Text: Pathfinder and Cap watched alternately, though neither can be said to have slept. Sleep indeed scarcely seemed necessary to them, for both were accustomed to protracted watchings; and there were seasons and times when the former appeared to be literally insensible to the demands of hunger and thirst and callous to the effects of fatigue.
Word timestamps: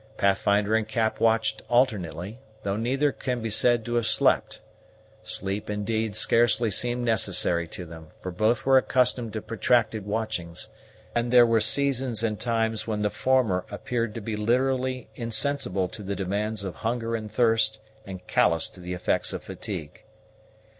Pathfinder 0.17 0.73
and 0.73 0.87
Cap 0.87 1.19
watched 1.19 1.61
alternately, 1.69 2.39
though 2.63 2.75
neither 2.75 3.11
can 3.11 3.39
be 3.39 3.51
said 3.51 3.85
to 3.85 3.93
have 3.93 4.07
slept. 4.07 4.59
Sleep 5.21 5.69
indeed 5.69 6.15
scarcely 6.15 6.71
seemed 6.71 7.05
necessary 7.05 7.67
to 7.67 7.85
them, 7.85 8.07
for 8.19 8.31
both 8.31 8.65
were 8.65 8.79
accustomed 8.79 9.31
to 9.33 9.43
protracted 9.43 10.07
watchings; 10.07 10.69
and 11.13 11.29
there 11.31 11.45
were 11.45 11.61
seasons 11.61 12.23
and 12.23 12.39
times 12.39 12.87
when 12.87 13.03
the 13.03 13.11
former 13.11 13.63
appeared 13.69 14.15
to 14.15 14.21
be 14.21 14.35
literally 14.35 15.07
insensible 15.13 15.87
to 15.89 16.01
the 16.01 16.15
demands 16.15 16.63
of 16.63 16.77
hunger 16.77 17.15
and 17.15 17.31
thirst 17.31 17.77
and 18.03 18.25
callous 18.25 18.69
to 18.69 18.79
the 18.79 18.93
effects 18.95 19.33
of 19.33 19.43
fatigue. 19.43 20.01